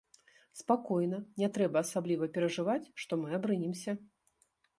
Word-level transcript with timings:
Спакойна, 0.61 1.19
не 1.41 1.49
трэба 1.57 1.77
асабліва 1.85 2.31
перажываць, 2.39 2.81
што 3.05 3.21
мы 3.27 3.37
абрынемся. 3.41 3.91